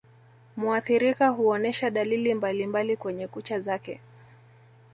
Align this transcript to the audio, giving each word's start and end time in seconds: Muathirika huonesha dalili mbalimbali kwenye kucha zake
Muathirika 0.57 1.27
huonesha 1.29 1.89
dalili 1.89 2.33
mbalimbali 2.35 2.97
kwenye 2.97 3.27
kucha 3.27 3.59
zake 3.59 3.99